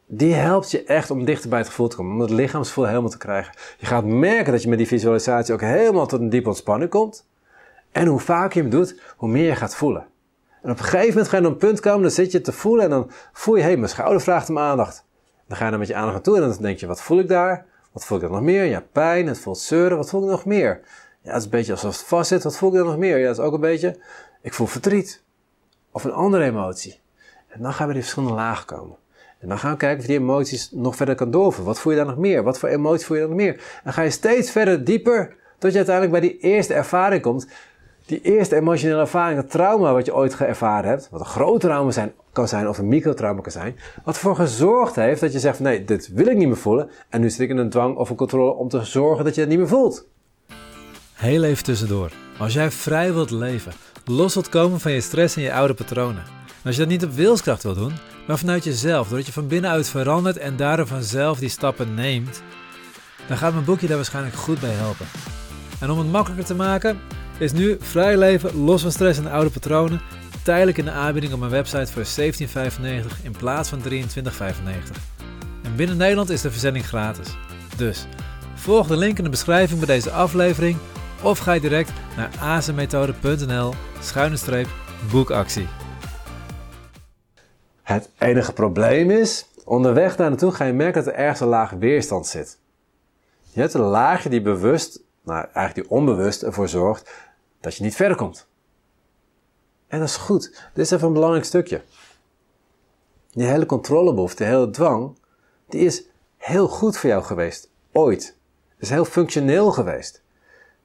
die 0.05 0.33
helpt 0.33 0.71
je 0.71 0.83
echt 0.83 1.11
om 1.11 1.25
dichter 1.25 1.49
bij 1.49 1.59
het 1.59 1.67
gevoel 1.67 1.87
te 1.87 1.95
komen. 1.95 2.13
Om 2.13 2.21
het 2.21 2.29
lichaamsgevoel 2.29 2.87
helemaal 2.87 3.09
te 3.09 3.17
krijgen. 3.17 3.53
Je 3.77 3.85
gaat 3.85 4.05
merken 4.05 4.51
dat 4.51 4.61
je 4.61 4.69
met 4.69 4.77
die 4.77 4.87
visualisatie 4.87 5.53
ook 5.53 5.61
helemaal 5.61 6.07
tot 6.07 6.19
een 6.19 6.29
diepe 6.29 6.47
ontspanning 6.47 6.89
komt. 6.89 7.29
En 7.91 8.07
hoe 8.07 8.19
vaker 8.19 8.55
je 8.55 8.61
hem 8.61 8.69
doet, 8.69 8.99
hoe 9.17 9.29
meer 9.29 9.45
je 9.47 9.55
gaat 9.55 9.75
voelen. 9.75 10.05
En 10.61 10.71
op 10.71 10.77
een 10.77 10.83
gegeven 10.83 11.07
moment 11.07 11.27
ga 11.27 11.35
je 11.35 11.41
naar 11.41 11.51
een 11.51 11.57
punt 11.57 11.79
komen, 11.79 12.01
dan 12.01 12.11
zit 12.11 12.31
je 12.31 12.41
te 12.41 12.51
voelen 12.51 12.83
en 12.83 12.89
dan 12.89 13.11
voel 13.33 13.55
je, 13.55 13.61
hé, 13.61 13.67
hey, 13.67 13.77
mijn 13.77 13.89
schouder 13.89 14.21
vraagt 14.21 14.49
om 14.49 14.57
aandacht. 14.57 15.05
Dan 15.47 15.57
ga 15.57 15.63
je 15.63 15.69
dan 15.69 15.79
met 15.79 15.87
je 15.87 15.95
aandacht 15.95 16.13
naartoe 16.13 16.35
en 16.35 16.41
dan 16.41 16.57
denk 16.61 16.79
je, 16.79 16.87
wat 16.87 17.01
voel 17.01 17.19
ik 17.19 17.27
daar? 17.27 17.65
Wat 17.91 18.05
voel 18.05 18.17
ik 18.17 18.23
dan 18.23 18.31
nog 18.33 18.41
meer? 18.41 18.63
Ja, 18.63 18.83
pijn, 18.91 19.27
het 19.27 19.39
voelt 19.39 19.57
zeuren, 19.57 19.97
wat 19.97 20.09
voel 20.09 20.23
ik 20.23 20.29
nog 20.29 20.45
meer? 20.45 20.81
Ja, 21.21 21.29
het 21.29 21.37
is 21.37 21.43
een 21.43 21.49
beetje 21.49 21.71
alsof 21.71 21.97
het 21.97 22.07
vast 22.07 22.27
zit, 22.27 22.43
wat 22.43 22.57
voel 22.57 22.69
ik 22.69 22.75
dan 22.75 22.85
nog 22.85 22.97
meer? 22.97 23.17
Ja, 23.17 23.25
dat 23.25 23.37
is 23.37 23.43
ook 23.43 23.53
een 23.53 23.59
beetje, 23.59 23.97
ik 24.41 24.53
voel 24.53 24.67
verdriet. 24.67 25.23
Of 25.91 26.03
een 26.03 26.13
andere 26.13 26.43
emotie. 26.43 26.99
En 27.47 27.61
dan 27.61 27.73
gaan 27.73 27.87
we 27.87 27.93
die 27.93 28.01
verschillende 28.01 28.35
lagen 28.35 28.65
komen. 28.65 28.95
En 29.39 29.47
dan 29.47 29.59
gaan 29.59 29.71
we 29.71 29.77
kijken 29.77 29.99
of 29.99 30.05
die 30.05 30.17
emoties 30.17 30.71
nog 30.71 30.95
verder 30.95 31.15
kan 31.15 31.31
doven. 31.31 31.63
Wat 31.63 31.79
voel 31.79 31.91
je 31.91 31.97
daar 31.97 32.07
nog 32.07 32.17
meer? 32.17 32.43
Wat 32.43 32.59
voor 32.59 32.69
emoties 32.69 33.05
voel 33.05 33.17
je 33.17 33.21
dan 33.21 33.31
nog 33.31 33.41
meer? 33.41 33.63
En 33.83 33.93
ga 33.93 34.01
je 34.01 34.09
steeds 34.09 34.51
verder 34.51 34.83
dieper, 34.83 35.35
tot 35.57 35.71
je 35.71 35.77
uiteindelijk 35.77 36.19
bij 36.19 36.29
die 36.29 36.39
eerste 36.39 36.73
ervaring 36.73 37.21
komt 37.21 37.47
die 38.11 38.21
eerste 38.21 38.55
emotionele 38.55 38.99
ervaring, 38.99 39.37
het 39.37 39.51
trauma 39.51 39.93
wat 39.93 40.05
je 40.05 40.15
ooit 40.15 40.37
ervaren 40.37 40.89
hebt, 40.89 41.07
wat 41.11 41.19
een 41.19 41.25
groot 41.25 41.61
trauma 41.61 41.91
zijn, 41.91 42.13
kan 42.31 42.47
zijn 42.47 42.67
of 42.67 42.77
een 42.77 42.87
microtrauma 42.87 43.41
kan 43.41 43.51
zijn, 43.51 43.79
wat 44.03 44.15
ervoor 44.15 44.35
gezorgd 44.35 44.95
heeft 44.95 45.21
dat 45.21 45.33
je 45.33 45.39
zegt 45.39 45.59
nee, 45.59 45.83
dit 45.83 46.09
wil 46.13 46.27
ik 46.27 46.37
niet 46.37 46.47
meer 46.47 46.57
voelen 46.57 46.89
en 47.09 47.21
nu 47.21 47.29
zit 47.29 47.39
ik 47.39 47.49
in 47.49 47.57
een 47.57 47.69
dwang 47.69 47.95
of 47.95 48.09
een 48.09 48.15
controle 48.15 48.53
om 48.53 48.69
te 48.69 48.83
zorgen 48.83 49.25
dat 49.25 49.35
je 49.35 49.41
het 49.41 49.49
niet 49.49 49.59
meer 49.59 49.67
voelt. 49.67 50.07
Heel 51.13 51.43
even 51.43 51.63
tussendoor. 51.63 52.11
Als 52.39 52.53
jij 52.53 52.71
vrij 52.71 53.13
wilt 53.13 53.31
leven, 53.31 53.71
los 54.05 54.33
wilt 54.33 54.49
komen 54.49 54.79
van 54.79 54.91
je 54.91 55.01
stress 55.01 55.35
en 55.35 55.41
je 55.41 55.53
oude 55.53 55.73
patronen. 55.73 56.23
En 56.47 56.65
als 56.67 56.75
je 56.75 56.81
dat 56.81 56.91
niet 56.91 57.05
op 57.05 57.11
wilskracht 57.11 57.63
wilt 57.63 57.77
doen, 57.77 57.93
maar 58.27 58.37
vanuit 58.37 58.63
jezelf, 58.63 59.07
doordat 59.07 59.25
je 59.25 59.33
van 59.33 59.47
binnenuit 59.47 59.89
verandert 59.89 60.37
en 60.37 60.55
daardoor 60.55 60.87
vanzelf 60.87 61.39
die 61.39 61.49
stappen 61.49 61.93
neemt, 61.93 62.41
dan 63.27 63.37
gaat 63.37 63.53
mijn 63.53 63.65
boekje 63.65 63.87
daar 63.87 63.95
waarschijnlijk 63.95 64.35
goed 64.35 64.59
bij 64.59 64.73
helpen. 64.73 65.05
En 65.79 65.89
om 65.89 65.97
het 65.97 66.11
makkelijker 66.11 66.45
te 66.45 66.55
maken, 66.55 66.99
is 67.41 67.51
nu 67.51 67.77
vrij 67.79 68.17
leven 68.17 68.55
los 68.55 68.81
van 68.81 68.91
stress 68.91 69.19
en 69.19 69.31
oude 69.31 69.49
patronen 69.49 70.01
tijdelijk 70.43 70.77
in 70.77 70.85
de 70.85 70.91
aanbieding 70.91 71.33
op 71.33 71.39
mijn 71.39 71.51
website 71.51 71.91
voor 71.91 72.23
17,95 73.13 73.23
in 73.23 73.31
plaats 73.37 73.69
van 73.69 73.79
23,95. 73.79 73.93
En 75.63 75.75
binnen 75.75 75.97
Nederland 75.97 76.29
is 76.29 76.41
de 76.41 76.51
verzending 76.51 76.85
gratis. 76.85 77.37
Dus 77.77 78.07
volg 78.55 78.87
de 78.87 78.97
link 78.97 79.17
in 79.17 79.23
de 79.23 79.29
beschrijving 79.29 79.79
bij 79.79 79.95
deze 79.95 80.11
aflevering 80.11 80.77
of 81.23 81.39
ga 81.39 81.59
direct 81.59 81.91
naar 82.17 82.29
azemethode.nl 82.39 83.73
schuine 84.01 84.65
boekactie. 85.11 85.67
Het 87.81 88.09
enige 88.17 88.53
probleem 88.53 89.11
is, 89.11 89.45
onderweg 89.65 90.15
daar 90.15 90.29
naartoe 90.29 90.51
ga 90.51 90.65
je 90.65 90.73
merken 90.73 91.03
dat 91.03 91.13
er 91.13 91.19
ergens 91.19 91.39
een 91.39 91.47
laag 91.47 91.71
weerstand 91.71 92.27
zit. 92.27 92.59
Je 93.51 93.59
hebt 93.59 93.73
een 93.73 93.81
laagje 93.81 94.29
die 94.29 94.41
bewust, 94.41 95.01
nou 95.23 95.45
eigenlijk 95.53 95.75
die 95.75 95.97
onbewust 95.97 96.43
ervoor 96.43 96.67
zorgt 96.67 97.09
dat 97.61 97.75
je 97.75 97.83
niet 97.83 97.95
verder 97.95 98.17
komt. 98.17 98.47
En 99.87 99.99
dat 99.99 100.07
is 100.07 100.15
goed. 100.15 100.69
Dit 100.73 100.85
is 100.85 100.91
even 100.91 101.07
een 101.07 101.13
belangrijk 101.13 101.45
stukje. 101.45 101.81
Die 103.31 103.47
hele 103.47 103.65
controlebehoefte, 103.65 104.43
de 104.43 104.49
hele 104.49 104.69
dwang, 104.69 105.17
die 105.69 105.85
is 105.85 106.03
heel 106.37 106.67
goed 106.67 106.97
voor 106.97 107.09
jou 107.09 107.23
geweest. 107.23 107.69
Ooit. 107.91 108.37
is 108.77 108.89
heel 108.89 109.05
functioneel 109.05 109.71
geweest. 109.71 110.21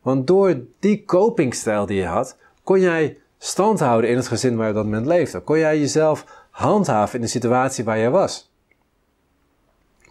Want 0.02 0.26
door 0.26 0.60
die 0.78 1.04
copingstijl 1.04 1.86
die 1.86 1.96
je 1.96 2.06
had, 2.06 2.36
kon 2.62 2.80
jij 2.80 3.18
stand 3.38 3.80
houden 3.80 4.10
in 4.10 4.16
het 4.16 4.28
gezin 4.28 4.56
waar 4.56 4.64
je 4.64 4.70
op 4.70 4.76
dat 4.76 4.84
moment 4.84 5.06
leefde. 5.06 5.40
Kon 5.40 5.58
jij 5.58 5.78
jezelf 5.78 6.46
handhaven 6.50 7.14
in 7.14 7.20
de 7.20 7.30
situatie 7.30 7.84
waar 7.84 7.98
je 7.98 8.10
was. 8.10 8.52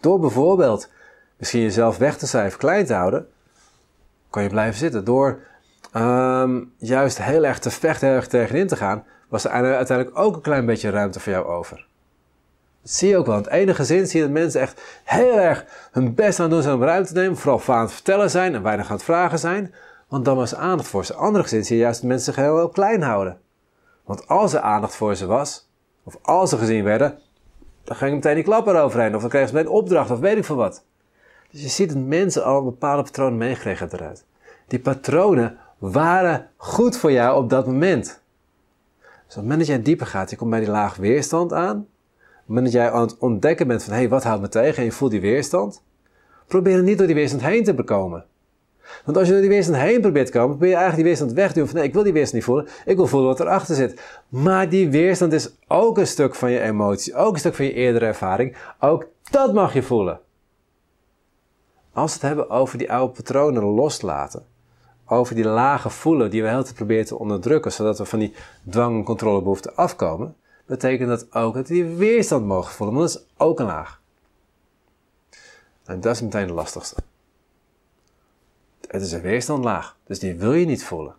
Door 0.00 0.18
bijvoorbeeld 0.20 0.90
misschien 1.36 1.62
jezelf 1.62 1.96
weg 1.98 2.18
te 2.18 2.26
cijferen, 2.26 2.58
klein 2.58 2.86
te 2.86 2.94
houden, 2.94 3.28
kan 4.30 4.42
je 4.42 4.48
blijven 4.48 4.78
zitten. 4.78 5.04
Door 5.04 5.40
ehm, 5.96 6.64
juist 6.76 7.22
heel 7.22 7.44
erg 7.44 7.58
te 7.58 7.70
vechten, 7.70 8.08
heel 8.08 8.16
erg 8.16 8.26
tegenin 8.26 8.66
te 8.66 8.76
gaan, 8.76 9.04
was 9.28 9.44
er 9.44 9.50
uiteindelijk 9.50 10.18
ook 10.18 10.36
een 10.36 10.42
klein 10.42 10.66
beetje 10.66 10.90
ruimte 10.90 11.20
voor 11.20 11.32
jou 11.32 11.46
over. 11.46 11.86
Dat 12.82 12.94
zie 12.94 13.08
je 13.08 13.16
ook 13.16 13.26
wel. 13.26 13.36
In 13.36 13.42
het 13.42 13.52
ene 13.52 13.74
gezin 13.74 14.06
zie 14.06 14.20
je 14.20 14.26
dat 14.26 14.34
mensen 14.34 14.60
echt 14.60 15.00
heel 15.04 15.38
erg 15.38 15.64
hun 15.90 16.14
best 16.14 16.40
aan 16.40 16.50
doen 16.50 16.62
zijn 16.62 16.74
om 16.74 16.82
ruimte 16.82 17.12
te 17.12 17.20
nemen. 17.20 17.36
Vooral 17.36 17.60
aan 17.66 17.80
het 17.80 17.92
vertellen 17.92 18.30
zijn 18.30 18.54
en 18.54 18.62
weinig 18.62 18.86
aan 18.86 18.96
het 18.96 19.04
vragen 19.04 19.38
zijn. 19.38 19.74
Want 20.08 20.24
dan 20.24 20.36
was 20.36 20.54
aandacht 20.54 20.88
voor 20.88 21.04
ze. 21.04 21.14
Andere 21.14 21.42
gezin 21.42 21.64
zie 21.64 21.76
je 21.76 21.82
juist 21.82 22.00
dat 22.00 22.08
mensen 22.08 22.34
zich 22.34 22.44
heel, 22.44 22.56
heel 22.56 22.68
klein 22.68 23.02
houden. 23.02 23.38
Want 24.04 24.28
als 24.28 24.52
er 24.52 24.60
aandacht 24.60 24.94
voor 24.94 25.14
ze 25.14 25.26
was, 25.26 25.68
of 26.04 26.16
als 26.22 26.50
ze 26.50 26.58
gezien 26.58 26.84
werden, 26.84 27.18
dan 27.84 27.96
ging 27.96 28.14
meteen 28.14 28.34
die 28.34 28.44
klap 28.44 28.66
eroverheen. 28.66 29.14
Of 29.14 29.20
dan 29.20 29.30
kregen 29.30 29.48
ze 29.48 29.54
meteen 29.54 29.70
een 29.70 29.76
opdracht, 29.76 30.10
of 30.10 30.18
weet 30.18 30.36
ik 30.36 30.44
veel 30.44 30.56
wat. 30.56 30.84
Dus 31.50 31.62
je 31.62 31.68
ziet 31.68 31.88
dat 31.88 32.02
mensen 32.02 32.44
al 32.44 32.64
bepaalde 32.64 33.02
patronen 33.02 33.38
meegekregen 33.38 33.88
eruit. 33.92 34.24
Die 34.66 34.80
patronen 34.80 35.58
waren 35.78 36.50
goed 36.56 36.96
voor 36.96 37.12
jou 37.12 37.42
op 37.42 37.50
dat 37.50 37.66
moment. 37.66 38.04
Dus 39.26 39.36
op 39.36 39.42
het 39.42 39.42
moment 39.42 39.58
dat 39.58 39.66
jij 39.66 39.82
dieper 39.82 40.06
gaat, 40.06 40.30
je 40.30 40.36
komt 40.36 40.50
bij 40.50 40.60
die 40.60 40.68
laag 40.68 40.96
weerstand 40.96 41.52
aan. 41.52 41.76
Op 41.76 41.86
het 42.22 42.46
moment 42.46 42.64
dat 42.64 42.74
jij 42.74 42.90
aan 42.90 43.00
het 43.00 43.18
ontdekken 43.18 43.66
bent 43.66 43.82
van, 43.82 43.92
hé, 43.92 43.98
hey, 43.98 44.08
wat 44.08 44.24
houdt 44.24 44.40
me 44.40 44.48
tegen? 44.48 44.76
En 44.76 44.84
je 44.84 44.92
voelt 44.92 45.10
die 45.10 45.20
weerstand. 45.20 45.82
Probeer 46.46 46.76
er 46.76 46.82
niet 46.82 46.98
door 46.98 47.06
die 47.06 47.16
weerstand 47.16 47.42
heen 47.42 47.64
te 47.64 47.74
bekomen. 47.74 48.24
Want 49.04 49.16
als 49.16 49.26
je 49.26 49.32
door 49.32 49.42
die 49.42 49.50
weerstand 49.50 49.78
heen 49.78 50.00
probeert 50.00 50.26
te 50.26 50.32
komen, 50.32 50.48
probeer 50.48 50.68
je 50.68 50.74
eigenlijk 50.74 51.02
die 51.04 51.14
weerstand 51.14 51.32
wegduwen. 51.40 51.68
Van 51.68 51.78
nee, 51.78 51.86
ik 51.88 51.94
wil 51.94 52.02
die 52.02 52.12
weerstand 52.12 52.34
niet 52.34 52.44
voelen. 52.44 52.68
Ik 52.84 52.96
wil 52.96 53.06
voelen 53.06 53.28
wat 53.28 53.40
erachter 53.40 53.74
zit. 53.74 54.00
Maar 54.28 54.68
die 54.68 54.90
weerstand 54.90 55.32
is 55.32 55.50
ook 55.66 55.98
een 55.98 56.06
stuk 56.06 56.34
van 56.34 56.50
je 56.50 56.60
emotie. 56.60 57.14
Ook 57.14 57.32
een 57.32 57.38
stuk 57.38 57.54
van 57.54 57.64
je 57.64 57.72
eerdere 57.72 58.06
ervaring. 58.06 58.56
Ook 58.80 59.06
dat 59.30 59.54
mag 59.54 59.72
je 59.72 59.82
voelen. 59.82 60.20
Als 61.92 62.12
we 62.12 62.18
het 62.18 62.28
hebben 62.28 62.50
over 62.50 62.78
die 62.78 62.92
oude 62.92 63.12
patronen 63.12 63.64
loslaten. 63.64 64.46
Over 65.06 65.34
die 65.34 65.44
lage 65.44 65.90
voelen 65.90 66.30
die 66.30 66.42
we 66.42 66.48
heel 66.48 66.64
te 66.64 66.74
proberen 66.74 67.04
te 67.04 67.18
onderdrukken. 67.18 67.72
Zodat 67.72 67.98
we 67.98 68.04
van 68.04 68.18
die 68.18 68.34
dwang- 68.70 68.96
en 68.96 69.04
controlebehoeften 69.04 69.76
afkomen. 69.76 70.36
Betekent 70.66 71.08
dat 71.08 71.34
ook 71.34 71.54
dat 71.54 71.68
we 71.68 71.74
die 71.74 71.84
weerstand 71.84 72.46
mogen 72.46 72.72
voelen. 72.72 72.96
Want 72.96 73.12
dat 73.12 73.20
is 73.20 73.28
ook 73.36 73.60
een 73.60 73.66
laag. 73.66 74.00
En 75.84 76.00
dat 76.00 76.14
is 76.14 76.22
meteen 76.22 76.46
de 76.46 76.52
lastigste. 76.52 76.96
Het 78.88 79.02
is 79.02 79.12
een 79.12 79.20
weerstandlaag, 79.20 79.96
dus 80.04 80.18
die 80.18 80.34
wil 80.34 80.52
je 80.52 80.66
niet 80.66 80.84
voelen. 80.84 81.14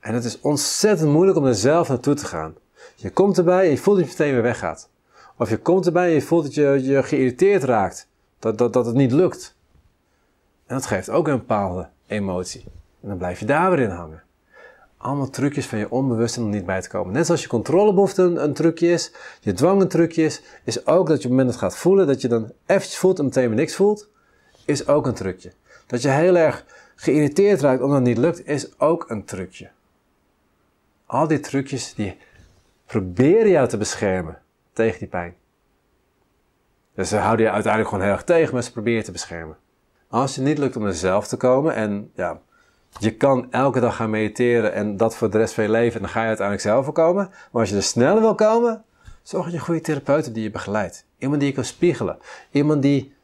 En 0.00 0.14
het 0.14 0.24
is 0.24 0.40
ontzettend 0.40 1.10
moeilijk 1.10 1.38
om 1.38 1.44
er 1.44 1.54
zelf 1.54 1.88
naartoe 1.88 2.14
te 2.14 2.24
gaan. 2.24 2.54
Je 2.94 3.10
komt 3.10 3.38
erbij 3.38 3.64
en 3.64 3.70
je 3.70 3.78
voelt 3.78 3.96
dat 3.98 4.06
je 4.06 4.12
meteen 4.12 4.32
weer 4.32 4.42
weggaat. 4.42 4.88
Of 5.36 5.50
je 5.50 5.58
komt 5.58 5.86
erbij 5.86 6.08
en 6.08 6.14
je 6.14 6.22
voelt 6.22 6.42
dat 6.42 6.54
je, 6.54 6.82
je 6.82 7.02
geïrriteerd 7.02 7.62
raakt. 7.62 8.08
Dat, 8.38 8.58
dat, 8.58 8.72
dat 8.72 8.86
het 8.86 8.94
niet 8.94 9.12
lukt. 9.12 9.55
En 10.66 10.74
dat 10.74 10.86
geeft 10.86 11.10
ook 11.10 11.28
een 11.28 11.38
bepaalde 11.38 11.88
emotie. 12.06 12.64
En 13.00 13.08
dan 13.08 13.18
blijf 13.18 13.38
je 13.38 13.46
daar 13.46 13.70
weer 13.70 13.80
in 13.80 13.90
hangen. 13.90 14.22
Allemaal 14.96 15.30
trucjes 15.30 15.66
van 15.66 15.78
je 15.78 15.90
onbewuste 15.90 16.40
om 16.40 16.50
niet 16.50 16.66
bij 16.66 16.80
te 16.80 16.88
komen. 16.88 17.12
Net 17.12 17.26
zoals 17.26 17.42
je 17.42 17.48
controlebehoefte 17.48 18.22
een, 18.22 18.42
een 18.42 18.54
trucje 18.54 18.88
is, 18.88 19.12
je 19.40 19.52
dwang 19.52 19.80
een 19.80 19.88
trucje 19.88 20.22
is, 20.22 20.42
is 20.64 20.86
ook 20.86 21.06
dat 21.06 21.06
je 21.06 21.14
op 21.14 21.20
het 21.22 21.30
moment 21.30 21.48
dat 21.48 21.56
gaat 21.56 21.76
voelen, 21.76 22.06
dat 22.06 22.20
je 22.20 22.28
dan 22.28 22.52
eventjes 22.66 22.98
voelt 22.98 23.18
en 23.18 23.24
meteen 23.24 23.46
weer 23.46 23.56
niks 23.56 23.74
voelt, 23.74 24.08
is 24.64 24.88
ook 24.88 25.06
een 25.06 25.14
trucje. 25.14 25.52
Dat 25.86 26.02
je 26.02 26.08
heel 26.08 26.36
erg 26.36 26.64
geïrriteerd 26.96 27.60
raakt 27.60 27.82
omdat 27.82 27.98
het 27.98 28.06
niet 28.06 28.18
lukt, 28.18 28.46
is 28.46 28.80
ook 28.80 29.04
een 29.08 29.24
trucje. 29.24 29.70
Al 31.06 31.26
die 31.26 31.40
trucjes 31.40 31.94
die 31.94 32.16
proberen 32.86 33.50
jou 33.50 33.68
te 33.68 33.76
beschermen 33.76 34.38
tegen 34.72 34.98
die 34.98 35.08
pijn. 35.08 35.34
Dus 36.94 37.08
ze 37.08 37.16
houden 37.16 37.46
je 37.46 37.52
uiteindelijk 37.52 37.90
gewoon 37.92 38.04
heel 38.04 38.14
erg 38.14 38.24
tegen, 38.24 38.54
maar 38.54 38.62
ze 38.62 38.72
proberen 38.72 38.98
je 38.98 39.04
te 39.04 39.12
beschermen. 39.12 39.56
Als 40.08 40.34
je 40.34 40.40
niet 40.40 40.58
lukt 40.58 40.76
om 40.76 40.86
er 40.86 40.94
zelf 40.94 41.26
te 41.26 41.36
komen 41.36 41.74
en 41.74 42.10
ja, 42.14 42.40
je 42.98 43.14
kan 43.14 43.46
elke 43.50 43.80
dag 43.80 43.96
gaan 43.96 44.10
mediteren 44.10 44.72
en 44.72 44.96
dat 44.96 45.16
voor 45.16 45.30
de 45.30 45.38
rest 45.38 45.54
van 45.54 45.64
je 45.64 45.70
leven, 45.70 46.00
dan 46.00 46.10
ga 46.10 46.20
je 46.20 46.26
uiteindelijk 46.26 46.66
zelf 46.66 46.92
komen. 46.92 47.28
Maar 47.52 47.60
als 47.60 47.70
je 47.70 47.76
er 47.76 47.82
sneller 47.82 48.20
wil 48.20 48.34
komen, 48.34 48.84
zorg 49.22 49.44
dat 49.44 49.52
je 49.52 49.58
een 49.58 49.64
goede 49.64 49.80
therapeut 49.80 50.34
die 50.34 50.42
je 50.42 50.50
begeleidt. 50.50 51.04
Iemand 51.18 51.40
die 51.40 51.48
je 51.48 51.54
kan 51.54 51.64
spiegelen. 51.64 52.18
Iemand 52.50 52.82
die 52.82 53.14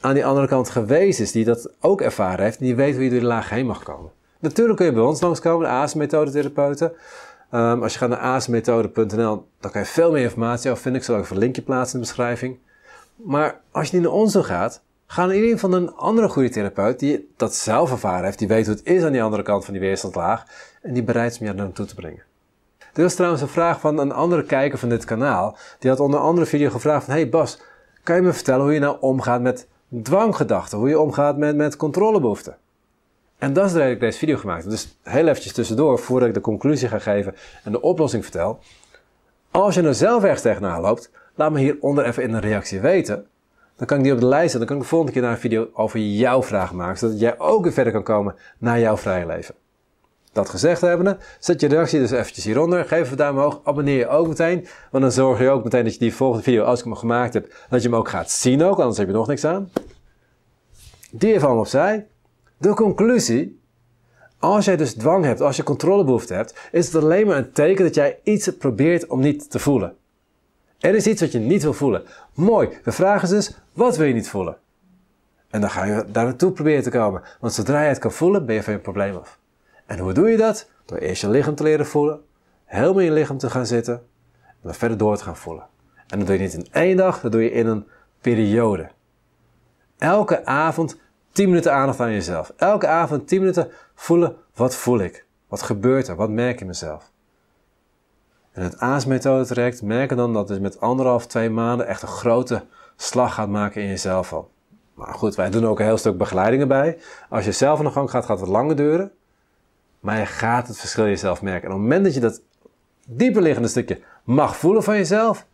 aan 0.00 0.14
die 0.14 0.26
andere 0.26 0.48
kant 0.48 0.70
geweest 0.70 1.20
is, 1.20 1.32
die 1.32 1.44
dat 1.44 1.70
ook 1.80 2.00
ervaren 2.00 2.44
heeft 2.44 2.58
en 2.58 2.64
die 2.64 2.74
weet 2.74 2.94
hoe 2.94 3.04
je 3.04 3.10
door 3.10 3.18
die 3.18 3.28
laag 3.28 3.48
heen 3.48 3.66
mag 3.66 3.82
komen. 3.82 4.10
Natuurlijk 4.38 4.76
kun 4.76 4.86
je 4.86 4.92
bij 4.92 5.02
ons 5.02 5.20
langskomen, 5.20 5.68
de 5.68 5.72
AS-methode 5.72 6.30
therapeuten. 6.30 6.92
Um, 7.50 7.82
als 7.82 7.92
je 7.92 7.98
gaat 7.98 8.08
naar 8.08 8.18
asmethode.nl, 8.18 9.46
dan 9.60 9.70
kan 9.70 9.80
je 9.80 9.86
veel 9.86 10.12
meer 10.12 10.22
informatie 10.22 10.70
over 10.70 10.82
vinden. 10.82 11.00
Ik 11.00 11.06
zal 11.06 11.16
ook 11.16 11.28
een 11.28 11.38
linkje 11.38 11.62
plaatsen 11.62 11.94
in 11.94 12.00
de 12.00 12.06
beschrijving. 12.06 12.58
Maar 13.16 13.60
als 13.70 13.88
je 13.88 13.96
niet 13.96 14.04
naar 14.04 14.14
ons 14.14 14.36
gaat, 14.36 14.82
ga 15.06 15.26
naar 15.26 15.36
geval 15.36 15.72
een 15.72 15.94
andere 15.94 16.28
goede 16.28 16.48
therapeut 16.48 16.98
die 16.98 17.32
dat 17.36 17.54
zelf 17.54 17.90
ervaren 17.90 18.24
heeft, 18.24 18.38
die 18.38 18.48
weet 18.48 18.66
hoe 18.66 18.74
het 18.74 18.86
is 18.86 19.02
aan 19.02 19.12
die 19.12 19.22
andere 19.22 19.42
kant 19.42 19.64
van 19.64 19.72
die 19.72 19.82
weerstandlaag 19.82 20.44
en 20.82 20.92
die 20.94 21.02
bereid 21.02 21.32
is 21.32 21.38
om 21.38 21.46
je 21.46 21.52
naartoe 21.52 21.86
te 21.86 21.94
brengen. 21.94 22.22
Er 22.94 23.02
was 23.02 23.14
trouwens 23.14 23.42
een 23.42 23.48
vraag 23.48 23.80
van 23.80 23.98
een 23.98 24.12
andere 24.12 24.44
kijker 24.44 24.78
van 24.78 24.88
dit 24.88 25.04
kanaal. 25.04 25.56
Die 25.78 25.90
had 25.90 26.00
onder 26.00 26.20
andere 26.20 26.46
video 26.46 26.70
gevraagd 26.70 27.04
van, 27.04 27.14
hey 27.14 27.28
Bas, 27.28 27.60
kan 28.02 28.16
je 28.16 28.22
me 28.22 28.32
vertellen 28.32 28.62
hoe 28.62 28.72
je 28.72 28.80
nou 28.80 28.96
omgaat 29.00 29.40
met 29.40 29.68
dwanggedachten, 30.02 30.78
hoe 30.78 30.88
je 30.88 30.98
omgaat 30.98 31.36
met, 31.36 31.56
met 31.56 31.76
controlebehoeften. 31.76 32.56
En 33.38 33.52
dat 33.52 33.66
is 33.66 33.72
de 33.72 33.78
reden 33.78 33.94
dat 33.94 34.02
ik 34.02 34.08
deze 34.08 34.18
video 34.18 34.36
gemaakt 34.36 34.62
heb. 34.62 34.70
Dus 34.70 34.98
heel 35.02 35.26
eventjes 35.26 35.52
tussendoor, 35.52 35.98
voordat 35.98 36.28
ik 36.28 36.34
de 36.34 36.40
conclusie 36.40 36.88
ga 36.88 36.98
geven 36.98 37.34
en 37.64 37.72
de 37.72 37.80
oplossing 37.80 38.22
vertel. 38.22 38.58
Als 39.50 39.74
je 39.74 39.82
er 39.82 39.94
zelf 39.94 40.22
ergens 40.22 40.42
tegenaan 40.42 40.80
loopt, 40.80 41.10
laat 41.34 41.52
me 41.52 41.58
hieronder 41.58 42.04
even 42.04 42.22
in 42.22 42.34
een 42.34 42.40
reactie 42.40 42.80
weten. 42.80 43.26
Dan 43.76 43.86
kan 43.86 43.98
ik 43.98 44.04
die 44.04 44.12
op 44.12 44.20
de 44.20 44.26
lijst 44.26 44.50
zetten. 44.50 44.58
Dan 44.58 44.68
kan 44.68 44.76
ik 44.76 44.82
de 44.82 44.88
volgende 44.88 45.12
keer 45.12 45.22
naar 45.22 45.32
een 45.32 45.38
video 45.38 45.68
over 45.72 45.98
jouw 46.00 46.42
vraag 46.42 46.72
maken. 46.72 46.98
Zodat 46.98 47.20
jij 47.20 47.38
ook 47.38 47.62
weer 47.62 47.72
verder 47.72 47.92
kan 47.92 48.02
komen 48.02 48.34
naar 48.58 48.80
jouw 48.80 48.96
vrije 48.96 49.26
leven. 49.26 49.54
Dat 50.32 50.48
gezegd 50.48 50.80
hebbende, 50.80 51.16
zet 51.38 51.60
je 51.60 51.68
reactie 51.68 51.98
dus 51.98 52.10
eventjes 52.10 52.44
hieronder. 52.44 52.84
Geef 52.84 53.10
een 53.10 53.16
duim 53.16 53.36
omhoog. 53.36 53.60
Abonneer 53.64 53.98
je 53.98 54.08
ook 54.08 54.28
meteen. 54.28 54.66
Want 54.90 55.02
dan 55.02 55.12
zorg 55.12 55.40
je 55.40 55.50
ook 55.50 55.64
meteen 55.64 55.84
dat 55.84 55.92
je 55.92 55.98
die 55.98 56.14
volgende 56.14 56.44
video, 56.44 56.64
als 56.64 56.78
ik 56.78 56.84
hem 56.84 56.94
gemaakt 56.94 57.34
heb, 57.34 57.54
dat 57.70 57.82
je 57.82 57.88
hem 57.88 57.98
ook 57.98 58.08
gaat 58.08 58.30
zien 58.30 58.62
ook. 58.62 58.78
Anders 58.78 58.98
heb 58.98 59.06
je 59.06 59.12
nog 59.12 59.26
niks 59.26 59.44
aan. 59.44 59.70
Die 61.10 61.34
even 61.34 61.58
opzij. 61.58 62.06
De 62.56 62.74
conclusie. 62.74 63.62
Als 64.38 64.64
jij 64.64 64.76
dus 64.76 64.94
dwang 64.94 65.24
hebt, 65.24 65.40
als 65.40 65.56
je 65.56 65.62
controlebehoefte 65.62 66.34
hebt, 66.34 66.68
is 66.72 66.92
het 66.92 67.02
alleen 67.02 67.26
maar 67.26 67.36
een 67.36 67.52
teken 67.52 67.84
dat 67.84 67.94
jij 67.94 68.18
iets 68.22 68.48
probeert 68.48 69.06
om 69.06 69.20
niet 69.20 69.50
te 69.50 69.58
voelen. 69.58 69.96
Er 70.78 70.94
is 70.94 71.06
iets 71.06 71.20
wat 71.20 71.32
je 71.32 71.38
niet 71.38 71.62
wil 71.62 71.72
voelen. 71.72 72.02
Mooi. 72.34 72.68
De 72.84 72.92
vraag 72.92 73.22
is 73.22 73.28
dus, 73.28 73.56
wat 73.72 73.96
wil 73.96 74.06
je 74.06 74.14
niet 74.14 74.28
voelen? 74.28 74.56
En 75.50 75.60
dan 75.60 75.70
ga 75.70 75.84
je 75.84 76.04
daar 76.08 76.24
naartoe 76.24 76.52
proberen 76.52 76.82
te 76.82 76.90
komen. 76.90 77.22
Want 77.40 77.52
zodra 77.52 77.82
je 77.82 77.88
het 77.88 77.98
kan 77.98 78.12
voelen, 78.12 78.46
ben 78.46 78.54
je 78.54 78.62
van 78.62 78.72
je 78.72 78.78
probleem 78.78 79.16
af. 79.16 79.38
En 79.86 79.98
hoe 79.98 80.12
doe 80.12 80.30
je 80.30 80.36
dat? 80.36 80.70
Door 80.84 80.98
eerst 80.98 81.20
je 81.20 81.30
lichaam 81.30 81.54
te 81.54 81.62
leren 81.62 81.86
voelen, 81.86 82.20
helemaal 82.64 82.98
in 82.98 83.04
je 83.04 83.12
lichaam 83.12 83.38
te 83.38 83.50
gaan 83.50 83.66
zitten 83.66 83.94
en 84.44 84.54
dan 84.62 84.74
verder 84.74 84.98
door 84.98 85.16
te 85.16 85.24
gaan 85.24 85.36
voelen. 85.36 85.66
En 86.08 86.18
dat 86.18 86.26
doe 86.26 86.36
je 86.36 86.42
niet 86.42 86.54
in 86.54 86.66
één 86.70 86.96
dag, 86.96 87.20
dat 87.20 87.32
doe 87.32 87.42
je 87.42 87.50
in 87.50 87.66
een 87.66 87.86
periode. 88.20 88.88
Elke 89.98 90.44
avond 90.46 91.00
10 91.32 91.48
minuten 91.48 91.72
aandacht 91.72 92.00
aan 92.00 92.12
jezelf. 92.12 92.52
Elke 92.56 92.86
avond 92.86 93.28
10 93.28 93.38
minuten 93.38 93.70
voelen, 93.94 94.36
wat 94.54 94.76
voel 94.76 95.00
ik? 95.00 95.26
Wat 95.48 95.62
gebeurt 95.62 96.08
er? 96.08 96.16
Wat 96.16 96.30
merk 96.30 96.60
ik 96.60 96.66
mezelf? 96.66 97.10
En 98.54 98.62
het 98.62 98.78
AAS-methode 98.78 99.46
traject 99.46 99.82
merken 99.82 100.16
dan 100.16 100.32
dat 100.32 100.48
het 100.48 100.60
met 100.60 100.80
anderhalf, 100.80 101.26
twee 101.26 101.50
maanden 101.50 101.86
echt 101.86 102.02
een 102.02 102.08
grote 102.08 102.64
slag 102.96 103.34
gaat 103.34 103.48
maken 103.48 103.82
in 103.82 103.88
jezelf 103.88 104.32
al. 104.32 104.50
Maar 104.94 105.14
goed, 105.14 105.34
wij 105.34 105.50
doen 105.50 105.66
ook 105.66 105.78
een 105.78 105.84
heel 105.84 105.96
stuk 105.96 106.18
begeleidingen 106.18 106.68
bij. 106.68 106.98
Als 107.28 107.44
je 107.44 107.52
zelf 107.52 107.78
aan 107.78 107.84
de 107.84 107.90
gang 107.90 108.10
gaat, 108.10 108.24
gaat 108.24 108.40
het 108.40 108.48
langer 108.48 108.76
duren. 108.76 109.12
Maar 110.00 110.18
je 110.18 110.26
gaat 110.26 110.68
het 110.68 110.78
verschil 110.78 111.04
jezelf 111.04 111.42
merken. 111.42 111.68
En 111.68 111.74
op 111.74 111.80
het 111.80 111.82
moment 111.82 112.04
dat 112.04 112.14
je 112.14 112.20
dat 112.20 112.40
dieperliggende 113.06 113.68
stukje 113.68 114.00
mag 114.24 114.56
voelen 114.56 114.82
van 114.82 114.96
jezelf, 114.96 115.46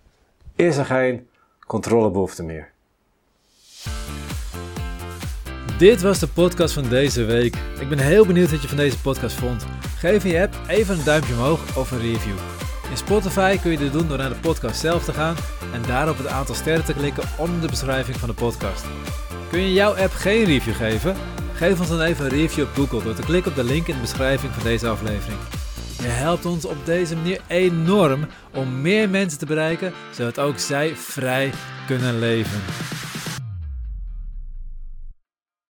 is 0.56 0.76
er 0.76 0.84
geen 0.84 1.28
controlebehoefte 1.66 2.42
meer. 2.42 2.70
Dit 5.78 6.02
was 6.02 6.18
de 6.18 6.28
podcast 6.28 6.74
van 6.74 6.88
deze 6.88 7.24
week. 7.24 7.56
Ik 7.80 7.88
ben 7.88 7.98
heel 7.98 8.26
benieuwd 8.26 8.50
wat 8.50 8.62
je 8.62 8.68
van 8.68 8.76
deze 8.76 9.00
podcast 9.00 9.36
vond. 9.36 9.66
Geef 9.96 10.24
je 10.24 10.40
app 10.42 10.54
even 10.68 10.98
een 10.98 11.04
duimpje 11.04 11.32
omhoog 11.32 11.76
of 11.76 11.90
een 11.90 12.00
review. 12.00 12.69
In 12.90 12.96
Spotify 12.96 13.58
kun 13.58 13.70
je 13.70 13.78
dit 13.78 13.92
doen 13.92 14.08
door 14.08 14.18
naar 14.18 14.28
de 14.28 14.34
podcast 14.34 14.80
zelf 14.80 15.04
te 15.04 15.12
gaan 15.12 15.36
en 15.72 15.82
daar 15.86 16.08
op 16.08 16.18
het 16.18 16.26
aantal 16.26 16.54
sterren 16.54 16.84
te 16.84 16.92
klikken 16.92 17.22
onder 17.38 17.60
de 17.60 17.68
beschrijving 17.68 18.16
van 18.16 18.28
de 18.28 18.34
podcast. 18.34 18.84
Kun 19.50 19.60
je 19.60 19.72
jouw 19.72 19.96
app 19.96 20.12
geen 20.12 20.44
review 20.44 20.74
geven? 20.74 21.16
Geef 21.52 21.78
ons 21.78 21.88
dan 21.88 22.00
even 22.00 22.24
een 22.24 22.30
review 22.30 22.64
op 22.64 22.74
Google 22.74 23.02
door 23.02 23.14
te 23.14 23.22
klikken 23.22 23.50
op 23.50 23.56
de 23.56 23.64
link 23.64 23.86
in 23.86 23.94
de 23.94 24.00
beschrijving 24.00 24.52
van 24.52 24.62
deze 24.62 24.88
aflevering. 24.88 25.38
Je 26.02 26.08
helpt 26.08 26.46
ons 26.46 26.64
op 26.64 26.76
deze 26.86 27.16
manier 27.16 27.40
enorm 27.46 28.26
om 28.54 28.80
meer 28.80 29.08
mensen 29.08 29.38
te 29.38 29.46
bereiken, 29.46 29.92
zodat 30.10 30.38
ook 30.38 30.58
zij 30.58 30.96
vrij 30.96 31.50
kunnen 31.86 32.18
leven. 32.18 32.60